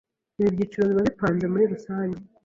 ibyo 0.37 0.49
byiciro 0.55 0.83
biba 0.89 1.03
bipanze 1.09 1.45
muri 1.51 1.63
rusange 1.71 2.17